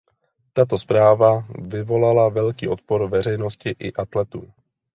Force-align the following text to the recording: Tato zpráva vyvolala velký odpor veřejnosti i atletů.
Tato 0.53 0.77
zpráva 0.77 1.45
vyvolala 1.61 2.29
velký 2.29 2.67
odpor 2.67 3.09
veřejnosti 3.09 3.69
i 3.79 3.93
atletů. 3.93 4.53